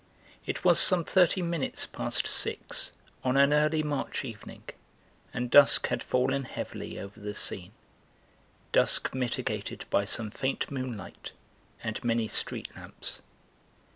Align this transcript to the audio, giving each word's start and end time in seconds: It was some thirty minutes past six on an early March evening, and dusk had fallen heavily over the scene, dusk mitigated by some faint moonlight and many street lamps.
It 0.47 0.63
was 0.65 0.79
some 0.79 1.03
thirty 1.05 1.43
minutes 1.43 1.85
past 1.85 2.25
six 2.25 2.91
on 3.23 3.37
an 3.37 3.53
early 3.53 3.83
March 3.83 4.25
evening, 4.25 4.63
and 5.31 5.51
dusk 5.51 5.89
had 5.89 6.01
fallen 6.01 6.45
heavily 6.45 6.97
over 6.99 7.19
the 7.19 7.35
scene, 7.35 7.73
dusk 8.71 9.13
mitigated 9.13 9.85
by 9.91 10.05
some 10.05 10.31
faint 10.31 10.71
moonlight 10.71 11.33
and 11.83 12.03
many 12.03 12.27
street 12.27 12.75
lamps. 12.75 13.21